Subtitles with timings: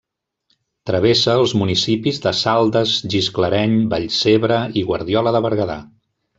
[0.89, 5.81] Travessa els municipis de Saldes, Gisclareny, Vallcebre i Guardiola de Berguedà.